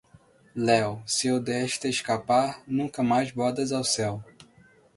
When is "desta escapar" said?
1.39-2.63